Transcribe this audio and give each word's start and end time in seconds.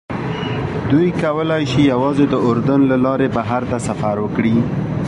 دوی 0.91 1.07
کولی 1.23 1.63
شي 1.71 1.81
یوازې 1.93 2.25
د 2.29 2.35
اردن 2.47 2.81
له 2.91 2.97
لارې 3.05 3.27
بهر 3.37 3.61
ته 3.71 3.77
سفر 3.87 4.15
وکړي. 4.21 4.55